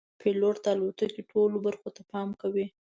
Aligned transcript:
پیلوټ 0.21 0.55
د 0.63 0.65
الوتکې 0.73 1.21
ټولو 1.31 1.57
برخو 1.65 1.89
ته 1.95 2.01
پام 2.11 2.29
کوي. 2.41 2.65